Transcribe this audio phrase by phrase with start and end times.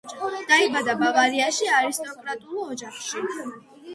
[0.51, 3.21] დაიბადა ბავარიაში, არისტოკრატიულ ოჯახში.